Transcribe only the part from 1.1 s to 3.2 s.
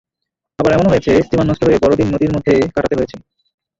Steamer নষ্ট হয়ে বড়দিন নদীর মধ্যে কাটাতে হয়েছে।